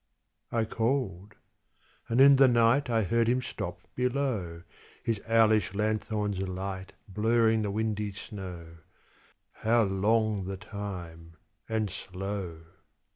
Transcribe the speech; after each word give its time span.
I 0.51 0.65
called. 0.65 1.35
And 2.09 2.19
in 2.19 2.37
the 2.37 2.47
night 2.47 2.89
I 2.89 3.03
heard 3.03 3.27
him 3.29 3.39
stop 3.39 3.81
below, 3.93 4.63
His 5.03 5.21
owlish 5.27 5.75
lanthorn's 5.75 6.39
light 6.39 6.93
Blurring 7.07 7.61
the 7.61 7.69
windy 7.69 8.11
snow 8.13 8.77
How 9.51 9.83
long 9.83 10.45
the 10.45 10.57
time 10.57 11.35
and 11.69 11.87
slow! 11.91 12.61